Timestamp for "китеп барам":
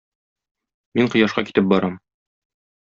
1.51-2.03